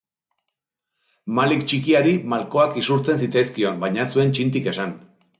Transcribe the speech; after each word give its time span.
Malik 1.39 1.59
txikiari 1.73 2.13
malkoak 2.33 2.79
isurtzen 2.83 3.21
zitzaizkion 3.25 3.77
baina 3.83 4.01
ez 4.07 4.15
zuen 4.15 4.33
txintik 4.39 4.71
esan. 4.73 4.97